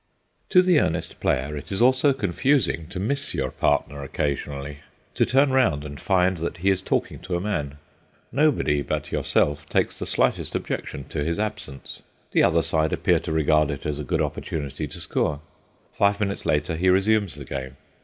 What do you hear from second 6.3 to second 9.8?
that he is talking to a man. Nobody but yourself